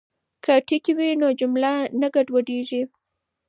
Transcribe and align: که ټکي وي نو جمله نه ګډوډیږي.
که 0.43 0.53
ټکي 0.67 0.93
وي 0.97 1.09
نو 1.21 1.27
جمله 1.39 1.71
نه 1.99 2.07
ګډوډیږي. 2.13 2.81